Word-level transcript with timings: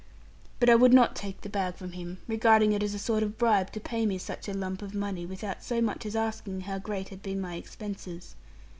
But 0.59 0.67
I 0.71 0.73
would 0.73 0.93
not 0.95 1.15
take 1.15 1.41
the 1.41 1.47
bag 1.47 1.75
from 1.75 1.91
him, 1.91 2.17
regarding 2.27 2.71
it 2.71 2.81
as 2.81 2.95
a 2.95 2.97
sort 2.97 3.21
of 3.21 3.37
bribe 3.37 3.71
to 3.73 3.79
pay 3.79 4.07
me 4.07 4.17
such 4.17 4.49
a 4.49 4.53
lump 4.55 4.81
of 4.81 4.95
money, 4.95 5.27
without 5.27 5.63
so 5.63 5.79
much 5.79 6.07
as 6.07 6.15
asking 6.15 6.61
how 6.61 6.79
great 6.79 7.09
had 7.09 7.21
been 7.21 7.39
my 7.39 7.53
expenses. 7.53 8.35